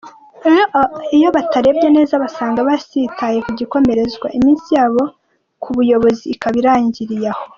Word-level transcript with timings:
Iyo 1.17 1.27
batarebye 1.35 1.87
neza 1.95 2.13
basanga 2.23 2.67
batsitaye 2.69 3.37
kugikomerezwa, 3.45 4.27
iminsi 4.37 4.67
yabo 4.77 5.01
k’Ubuyobozi 5.61 6.25
ikaba 6.35 6.55
irangiriye 6.61 7.27
aho. 7.33 7.43